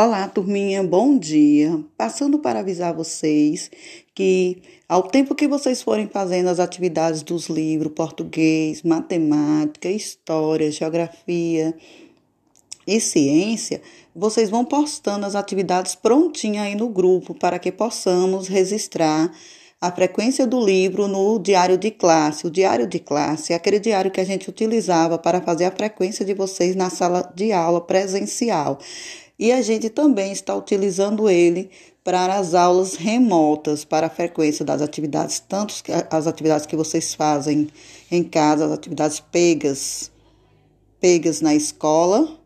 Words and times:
Olá, 0.00 0.28
turminha, 0.28 0.80
bom 0.80 1.18
dia. 1.18 1.82
Passando 1.96 2.38
para 2.38 2.60
avisar 2.60 2.94
vocês 2.94 3.68
que, 4.14 4.62
ao 4.88 5.02
tempo 5.02 5.34
que 5.34 5.48
vocês 5.48 5.82
forem 5.82 6.06
fazendo 6.06 6.48
as 6.50 6.60
atividades 6.60 7.24
dos 7.24 7.48
livros 7.48 7.92
português, 7.94 8.84
matemática, 8.84 9.90
história, 9.90 10.70
geografia 10.70 11.74
e 12.86 13.00
ciência, 13.00 13.82
vocês 14.14 14.48
vão 14.48 14.64
postando 14.64 15.26
as 15.26 15.34
atividades 15.34 15.96
prontinhas 15.96 16.66
aí 16.66 16.76
no 16.76 16.88
grupo 16.88 17.34
para 17.34 17.58
que 17.58 17.72
possamos 17.72 18.46
registrar 18.46 19.32
a 19.80 19.90
frequência 19.90 20.46
do 20.46 20.64
livro 20.64 21.08
no 21.08 21.40
diário 21.40 21.76
de 21.76 21.90
classe. 21.90 22.46
O 22.46 22.50
diário 22.52 22.86
de 22.86 23.00
classe 23.00 23.52
é 23.52 23.56
aquele 23.56 23.80
diário 23.80 24.12
que 24.12 24.20
a 24.20 24.24
gente 24.24 24.48
utilizava 24.48 25.18
para 25.18 25.40
fazer 25.40 25.64
a 25.64 25.72
frequência 25.72 26.24
de 26.24 26.34
vocês 26.34 26.76
na 26.76 26.88
sala 26.88 27.32
de 27.34 27.50
aula 27.50 27.80
presencial 27.80 28.78
e 29.38 29.52
a 29.52 29.62
gente 29.62 29.88
também 29.88 30.32
está 30.32 30.54
utilizando 30.54 31.30
ele 31.30 31.70
para 32.02 32.36
as 32.36 32.54
aulas 32.54 32.94
remotas, 32.94 33.84
para 33.84 34.06
a 34.06 34.10
frequência 34.10 34.64
das 34.64 34.82
atividades, 34.82 35.38
tanto 35.38 35.74
as 36.10 36.26
atividades 36.26 36.66
que 36.66 36.74
vocês 36.74 37.14
fazem 37.14 37.68
em 38.10 38.24
casa, 38.24 38.64
as 38.64 38.72
atividades 38.72 39.20
pegas, 39.20 40.10
pegas 41.00 41.40
na 41.40 41.54
escola, 41.54 42.36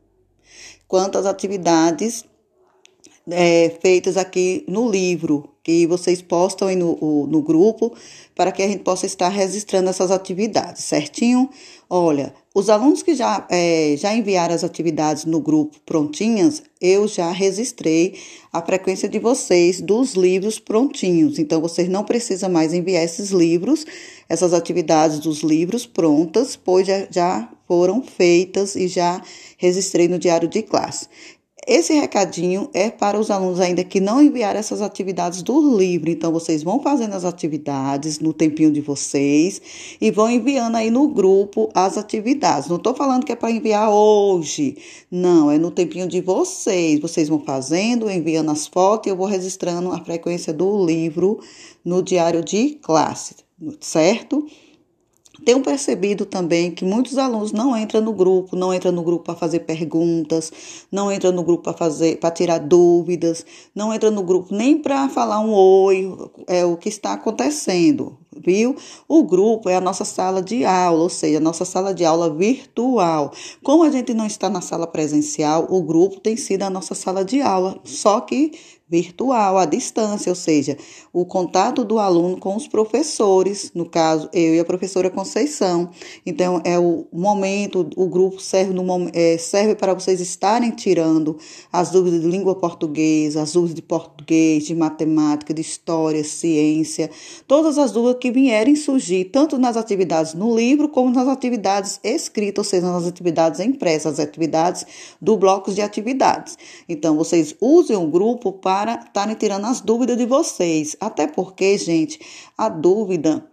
quanto 0.86 1.16
as 1.16 1.27
atividades 1.27 2.24
é, 3.30 3.70
feitas 3.80 4.16
aqui 4.16 4.64
no 4.69 4.91
livro, 4.91 5.48
que 5.62 5.86
vocês 5.86 6.20
postam 6.20 6.69
aí 6.69 6.77
no, 6.77 7.27
no 7.27 7.41
grupo, 7.41 7.95
para 8.34 8.50
que 8.50 8.62
a 8.62 8.69
gente 8.69 8.83
possa 8.83 9.06
estar 9.06 9.28
registrando 9.28 9.88
essas 9.88 10.11
atividades, 10.11 10.83
certinho? 10.83 11.48
Olha, 11.88 12.34
os 12.55 12.69
alunos 12.69 13.02
que 13.02 13.15
já, 13.15 13.47
é, 13.51 13.95
já 13.97 14.15
enviaram 14.15 14.55
as 14.55 14.62
atividades 14.62 15.24
no 15.24 15.41
grupo 15.41 15.79
prontinhas, 15.87 16.62
eu 16.80 17.09
já 17.09 17.30
registrei 17.30 18.19
a 18.52 18.61
frequência 18.61 19.09
de 19.09 19.19
vocês 19.19 19.81
dos 19.81 20.12
livros 20.12 20.58
prontinhos. 20.58 21.39
Então, 21.39 21.62
vocês 21.62 21.89
não 21.89 22.05
precisam 22.05 22.50
mais 22.50 22.75
enviar 22.75 23.03
esses 23.03 23.30
livros, 23.30 23.86
essas 24.28 24.53
atividades 24.53 25.19
dos 25.19 25.41
livros 25.41 25.86
prontas, 25.86 26.55
pois 26.55 26.86
já, 26.86 27.06
já 27.11 27.48
foram 27.67 28.03
feitas 28.03 28.77
e 28.77 28.86
já 28.86 29.23
registrei 29.56 30.06
no 30.06 30.19
diário 30.19 30.47
de 30.47 30.61
classe. 30.61 31.08
Esse 31.64 31.92
recadinho 31.92 32.68
é 32.74 32.91
para 32.91 33.16
os 33.16 33.30
alunos 33.30 33.60
ainda 33.60 33.84
que 33.84 34.00
não 34.00 34.20
enviaram 34.20 34.58
essas 34.58 34.82
atividades 34.82 35.42
do 35.42 35.77
livro. 35.77 36.10
Então, 36.10 36.32
vocês 36.32 36.64
vão 36.64 36.82
fazendo 36.82 37.14
as 37.14 37.24
atividades 37.24 38.18
no 38.18 38.32
tempinho 38.32 38.72
de 38.72 38.80
vocês 38.80 39.62
e 40.00 40.10
vão 40.10 40.28
enviando 40.28 40.77
aí 40.77 40.90
no 40.90 41.06
grupo 41.06 41.70
as 41.72 41.96
atividades. 41.96 42.68
Não 42.68 42.78
estou 42.78 42.96
falando 42.96 43.24
que 43.24 43.30
é 43.30 43.36
para 43.36 43.52
enviar 43.52 43.90
hoje. 43.90 44.77
Não, 45.08 45.52
é 45.52 45.56
no 45.56 45.70
tempinho 45.70 46.08
de 46.08 46.20
vocês. 46.20 46.98
Vocês 46.98 47.28
vão 47.28 47.38
fazendo, 47.38 48.10
enviando 48.10 48.50
as 48.50 48.66
fotos 48.66 49.06
e 49.06 49.10
eu 49.10 49.16
vou 49.16 49.27
registrando 49.27 49.92
a 49.92 50.05
frequência 50.05 50.52
do 50.52 50.84
livro 50.84 51.38
no 51.84 52.02
diário 52.02 52.42
de 52.42 52.70
classe, 52.83 53.36
certo? 53.78 54.44
Tenho 55.45 55.61
percebido 55.61 56.25
também 56.25 56.71
que 56.71 56.85
muitos 56.85 57.19
alunos 57.19 57.53
não 57.53 57.77
entram 57.77 58.01
no 58.01 58.12
grupo, 58.12 58.55
não 58.55 58.73
entram 58.73 58.93
no 58.93 59.03
grupo 59.03 59.25
para 59.25 59.35
fazer 59.35 59.61
perguntas, 59.61 60.53
não 60.91 61.11
entram 61.11 61.33
no 61.33 61.43
grupo 61.43 61.65
para 61.65 61.73
fazer, 61.73 62.19
para 62.19 62.31
tirar 62.31 62.59
dúvidas, 62.59 63.45
não 63.75 63.93
entram 63.93 64.11
no 64.11 64.23
grupo 64.23 64.55
nem 64.55 64.81
para 64.81 65.09
falar 65.09 65.41
um 65.41 65.53
oi, 65.53 66.09
é 66.47 66.65
o 66.65 66.77
que 66.77 66.89
está 66.89 67.15
acontecendo, 67.15 68.19
viu? 68.36 68.77
O 69.08 69.22
grupo 69.25 69.69
é 69.69 69.77
a 69.77 69.80
nossa 69.80 70.05
sala 70.05 70.42
de 70.42 70.64
aula, 70.64 71.02
ou 71.02 71.08
seja, 71.08 71.38
a 71.38 71.41
nossa 71.41 71.64
sala 71.64 71.94
de 71.94 72.05
aula 72.05 72.33
virtual. 72.33 73.33
Como 73.62 73.84
a 73.84 73.91
gente 73.91 74.14
não 74.14 74.27
está 74.27 74.48
na 74.48 74.61
sala 74.61 74.86
presencial, 74.86 75.66
o 75.70 75.83
grupo 75.83 76.20
tem 76.20 76.36
sido 76.36 76.62
a 76.62 76.70
nossa 76.70 76.94
sala 76.94 77.24
de 77.24 77.41
aula, 77.41 77.78
só 77.84 78.20
que 78.20 78.52
virtual, 78.92 79.56
à 79.56 79.64
distância, 79.64 80.28
ou 80.28 80.36
seja, 80.36 80.77
o 81.14 81.24
contato 81.24 81.83
do 81.83 81.98
aluno 81.98 82.36
com 82.36 82.55
os 82.55 82.69
professores, 82.69 83.73
no 83.74 83.86
caso, 83.86 84.29
eu 84.34 84.55
e 84.55 84.61
a 84.61 84.67
professora 84.67 85.08
Conceição. 85.08 85.89
Então, 86.27 86.61
é 86.62 86.78
o 86.78 87.07
momento, 87.11 87.89
o 87.96 88.07
grupo 88.07 88.39
serve, 88.39 88.74
no, 88.74 88.84
é, 89.14 89.39
serve 89.39 89.74
para 89.74 89.95
vocês 89.95 90.20
estarem 90.20 90.70
tirando 90.73 91.39
as 91.73 91.89
dúvidas 91.89 92.20
de 92.20 92.28
língua 92.28 92.55
portuguesa, 92.55 93.40
as 93.40 93.55
dúvidas 93.55 93.77
de 93.77 93.80
português, 93.80 94.67
de 94.67 94.74
matemática, 94.74 95.55
de 95.55 95.62
história, 95.62 96.23
ciência, 96.23 97.11
todas 97.48 97.78
as 97.78 97.92
dúvidas 97.92 98.18
que 98.22 98.30
vierem 98.30 98.77
surgir, 98.77 99.24
tanto 99.24 99.58
nas 99.58 99.77
atividades 99.77 100.33
no 100.33 100.55
livro, 100.55 100.88
como 100.88 101.10
nas 101.10 101.27
atividades 101.27 101.98
escritas, 102.05 102.64
ou 102.64 102.70
seja, 102.70 102.86
nas 102.86 103.05
atividades 103.05 103.58
impressas, 103.58 104.12
as 104.12 104.20
atividades 104.20 104.86
do 105.20 105.36
bloco 105.36 105.74
de 105.74 105.83
atividades. 105.83 106.56
Então, 106.88 107.16
vocês 107.16 107.52
usem 107.60 107.96
o 107.96 108.06
grupo 108.06 108.52
para 108.52 108.94
estarem 109.05 109.34
tirando 109.34 109.64
as 109.64 109.80
dúvidas 109.80 110.16
de 110.16 110.24
vocês. 110.24 110.96
Até 111.00 111.27
porque, 111.27 111.77
gente, 111.77 112.20
a 112.56 112.68
dúvida 112.68 113.44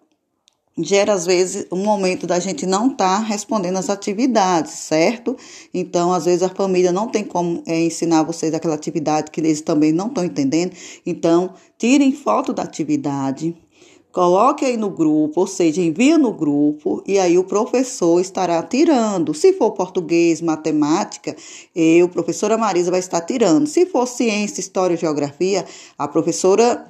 gera 0.77 1.13
às 1.13 1.25
vezes 1.25 1.65
um 1.71 1.83
momento 1.83 2.27
da 2.27 2.39
gente 2.39 2.67
não 2.67 2.91
estar 2.91 3.17
tá 3.17 3.25
respondendo 3.25 3.77
as 3.77 3.89
atividades, 3.89 4.71
certo? 4.73 5.35
Então, 5.73 6.13
às 6.13 6.25
vezes 6.25 6.43
a 6.43 6.49
família 6.49 6.91
não 6.91 7.07
tem 7.07 7.23
como 7.23 7.63
é, 7.65 7.85
ensinar 7.85 8.21
vocês 8.21 8.53
aquela 8.53 8.75
atividade 8.75 9.31
que 9.31 9.41
eles 9.41 9.61
também 9.61 9.91
não 9.91 10.09
estão 10.09 10.23
entendendo. 10.23 10.73
Então, 11.07 11.55
tirem 11.75 12.11
foto 12.11 12.53
da 12.53 12.61
atividade, 12.61 13.57
Coloque 14.11 14.65
aí 14.65 14.75
no 14.75 14.89
grupo, 14.89 15.41
ou 15.41 15.47
seja, 15.47 15.81
envia 15.81 16.17
no 16.17 16.33
grupo 16.33 17.03
e 17.05 17.19
aí 17.19 17.37
o 17.37 17.43
professor 17.43 18.19
estará 18.19 18.61
tirando. 18.63 19.35
Se 19.35 19.53
for 19.53 19.71
português, 19.71 20.41
matemática, 20.41 21.35
eu, 21.75 22.09
professora 22.09 22.57
Marisa, 22.57 22.89
vai 22.89 22.99
estar 22.99 23.21
tirando. 23.21 23.67
Se 23.67 23.85
for 23.85 24.07
ciência, 24.07 24.61
história 24.61 24.95
e 24.95 24.97
geografia, 24.97 25.63
a 25.97 26.07
professora 26.07 26.87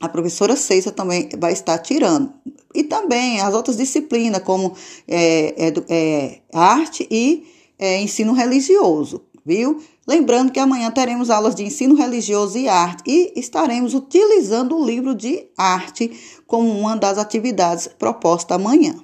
a 0.00 0.08
professora 0.08 0.56
Ceisa 0.56 0.90
também 0.90 1.28
vai 1.38 1.52
estar 1.52 1.76
tirando. 1.76 2.32
E 2.74 2.84
também 2.84 3.38
as 3.42 3.52
outras 3.52 3.76
disciplinas, 3.76 4.42
como 4.42 4.72
é, 5.06 5.68
é, 5.68 5.72
é 5.90 6.40
arte 6.54 7.06
e 7.10 7.46
é, 7.78 8.00
ensino 8.00 8.32
religioso 8.32 9.22
viu? 9.44 9.80
Lembrando 10.06 10.52
que 10.52 10.60
amanhã 10.60 10.90
teremos 10.90 11.30
aulas 11.30 11.54
de 11.54 11.64
ensino 11.64 11.94
religioso 11.94 12.58
e 12.58 12.68
arte 12.68 13.02
e 13.06 13.38
estaremos 13.38 13.94
utilizando 13.94 14.76
o 14.76 14.84
livro 14.84 15.14
de 15.14 15.48
arte 15.56 16.10
como 16.46 16.70
uma 16.78 16.96
das 16.96 17.18
atividades 17.18 17.88
propostas 17.88 18.56
amanhã. 18.56 18.94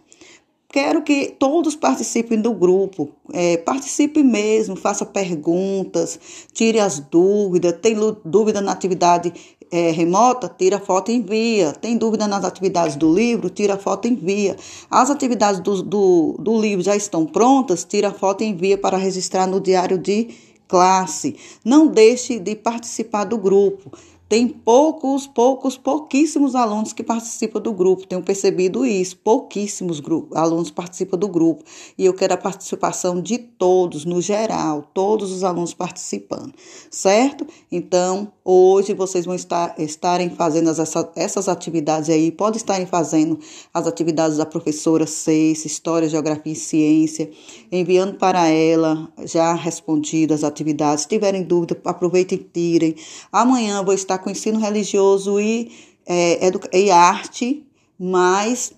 Quero 0.69 1.03
que 1.03 1.35
todos 1.39 1.77
participem 1.77 2.41
do 2.41 2.53
grupo, 2.53 3.11
é, 3.33 3.57
participe 3.57 4.23
mesmo, 4.23 4.75
faça 4.77 5.07
perguntas, 5.07 6.19
tire 6.53 6.81
as 6.81 6.99
dúvidas. 6.99 7.75
Tem 7.81 7.95
dúvida 8.25 8.61
na 8.61 8.73
atividade 8.73 9.33
é, 9.71 9.91
remota? 9.91 10.49
Tira 10.49 10.79
foto 10.79 11.11
e 11.11 11.15
envia. 11.15 11.73
Tem 11.73 11.97
dúvida 11.97 12.27
nas 12.27 12.45
atividades 12.45 12.97
do 12.97 13.13
livro? 13.13 13.49
Tira 13.49 13.77
foto 13.77 14.07
e 14.07 14.11
envia. 14.11 14.57
As 14.91 15.11
atividades 15.11 15.61
do, 15.61 15.83
do, 15.83 16.37
do 16.39 16.61
livro 16.61 16.85
já 16.85 16.97
estão 16.97 17.25
prontas? 17.27 17.85
Tira 17.85 18.11
foto 18.13 18.43
e 18.43 18.47
envia 18.47 18.77
para 18.77 18.97
registrar 18.97 19.47
no 19.47 19.61
diário 19.61 19.99
de 19.99 20.29
classe. 20.69 21.37
Não 21.65 21.87
deixe 21.87 22.39
de 22.39 22.57
participar 22.57 23.25
do 23.25 23.39
grupo. 23.39 23.91
Tem 24.29 24.49
poucos, 24.49 25.25
poucos, 25.25 25.79
pouquíssimos 25.79 26.57
alunos 26.57 26.93
que 26.93 27.05
participam 27.05 27.61
do 27.61 27.73
grupo. 27.73 28.09
Tenho 28.09 28.21
percebido 28.23 28.85
isso. 28.85 29.17
Pouquíssimos 29.19 30.03
alunos 30.35 30.69
participam 30.69 31.17
do 31.17 31.29
grupo. 31.29 31.63
E 31.97 32.05
eu 32.05 32.13
quero 32.13 32.35
a 32.35 32.37
participação 32.37 33.21
de 33.21 33.39
todos, 33.39 34.05
no 34.05 34.21
geral, 34.21 34.91
todos 34.93 35.31
os 35.31 35.45
alunos 35.45 35.73
participando, 35.73 36.53
certo? 36.91 37.47
Então, 37.71 38.33
hoje 38.45 38.95
vocês 38.95 39.25
vão 39.25 39.35
estar 39.35 39.77
estarem 39.79 40.31
fazendo 40.31 40.71
essa, 40.71 41.13
essas 41.15 41.49
atividades 41.49 42.11
aí. 42.11 42.33
Podem 42.33 42.57
estarem 42.57 42.87
fazendo 42.87 43.39
as 43.73 43.87
atividades 43.87 44.39
da 44.39 44.47
professora 44.47 45.07
Seis, 45.07 45.65
História, 45.65 46.09
Geografia 46.09 46.53
e 46.53 46.57
Ciência, 46.57 47.31
enviando 47.71 48.15
para 48.15 48.49
ela 48.49 49.09
já 49.25 49.55
respondidas 49.55 50.43
as 50.43 50.51
atividades. 50.51 51.03
Se 51.03 51.09
tiverem 51.09 51.45
dúvida, 51.45 51.81
aproveitem 51.85 52.39
e 52.39 52.43
tirem. 52.43 52.97
Amanhã 53.31 53.85
vou 53.85 53.95
estar 53.95 54.16
com 54.19 54.31
ensino 54.31 54.59
religioso 54.59 55.41
e, 55.41 55.73
é, 56.07 56.39
e 56.73 56.91
arte, 56.91 57.67
mas 57.99 58.73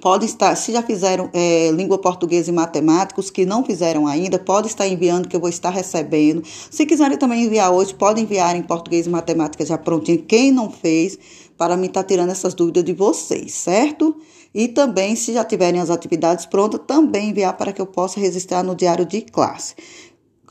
pode 0.00 0.26
estar, 0.26 0.54
se 0.56 0.72
já 0.72 0.82
fizeram 0.82 1.30
é, 1.32 1.70
língua 1.70 1.98
portuguesa 1.98 2.50
e 2.50 2.52
matemática, 2.52 3.20
os 3.20 3.30
que 3.30 3.44
não 3.44 3.64
fizeram 3.64 4.06
ainda, 4.06 4.38
pode 4.38 4.68
estar 4.68 4.86
enviando, 4.86 5.28
que 5.28 5.36
eu 5.36 5.40
vou 5.40 5.48
estar 5.48 5.70
recebendo. 5.70 6.42
Se 6.70 6.84
quiserem 6.86 7.16
também 7.16 7.44
enviar 7.44 7.72
hoje, 7.72 7.94
podem 7.94 8.24
enviar 8.24 8.56
em 8.56 8.62
português 8.62 9.06
e 9.06 9.10
matemática 9.10 9.64
já 9.64 9.78
prontinho. 9.78 10.22
Quem 10.22 10.50
não 10.50 10.70
fez, 10.70 11.18
para 11.56 11.76
mim 11.76 11.86
estar 11.86 12.02
tá 12.02 12.08
tirando 12.08 12.30
essas 12.30 12.54
dúvidas 12.54 12.84
de 12.84 12.92
vocês, 12.92 13.52
certo? 13.52 14.16
E 14.54 14.68
também, 14.68 15.16
se 15.16 15.32
já 15.32 15.44
tiverem 15.44 15.80
as 15.80 15.90
atividades 15.90 16.46
prontas, 16.46 16.80
também 16.86 17.30
enviar 17.30 17.56
para 17.56 17.72
que 17.72 17.80
eu 17.80 17.86
possa 17.86 18.20
registrar 18.20 18.62
no 18.62 18.74
diário 18.74 19.04
de 19.04 19.20
classe. 19.22 19.74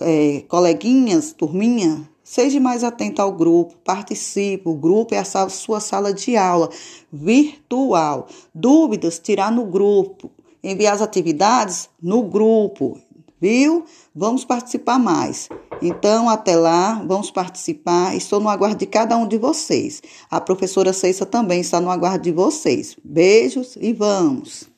É, 0.01 0.43
coleguinhas, 0.47 1.31
turminha, 1.31 2.09
Seja 2.33 2.59
mais 2.59 2.83
atento 2.83 3.21
ao 3.21 3.31
grupo, 3.31 3.75
participe. 3.85 4.67
O 4.67 4.73
grupo 4.73 5.13
é 5.13 5.19
a 5.19 5.49
sua 5.49 5.79
sala 5.79 6.11
de 6.11 6.35
aula 6.35 6.67
virtual. 7.11 8.25
Dúvidas, 8.55 9.19
tirar 9.19 9.51
no 9.51 9.67
grupo. 9.67 10.31
Enviar 10.63 10.95
as 10.95 11.01
atividades 11.03 11.91
no 12.01 12.23
grupo, 12.23 12.97
viu? 13.39 13.85
Vamos 14.15 14.43
participar 14.43 14.97
mais. 14.97 15.47
Então, 15.79 16.27
até 16.27 16.55
lá, 16.55 17.03
vamos 17.05 17.29
participar. 17.29 18.15
Estou 18.15 18.39
no 18.39 18.49
aguardo 18.49 18.77
de 18.77 18.87
cada 18.87 19.15
um 19.15 19.27
de 19.27 19.37
vocês. 19.37 20.01
A 20.27 20.41
professora 20.41 20.91
Ceissa 20.91 21.27
também 21.27 21.61
está 21.61 21.79
no 21.79 21.91
aguardo 21.91 22.23
de 22.23 22.31
vocês. 22.31 22.97
Beijos 23.03 23.77
e 23.79 23.93
vamos! 23.93 24.72